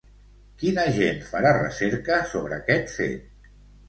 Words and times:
Quin 0.61 0.77
agent 0.83 1.19
farà 1.33 1.51
recerca 1.57 2.17
sobre 2.31 2.57
aquest 2.57 2.91
fet? 2.95 3.53